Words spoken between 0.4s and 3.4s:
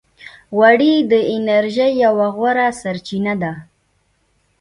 غوړې د انرژۍ یوه غوره سرچینه